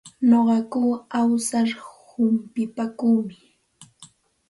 Nuqaku 0.29 0.81
awsar 1.19 1.67
humpipaakuumi. 1.87 3.35